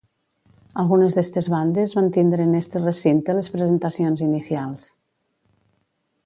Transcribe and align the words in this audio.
Algunes 0.83 1.17
d'estes 1.17 1.49
bandes 1.53 1.93
van 1.97 2.09
tindre 2.15 2.47
en 2.49 2.55
este 2.61 2.81
recinte 2.81 3.37
les 3.41 3.51
presentacions 3.57 4.25
inicials. 4.31 4.89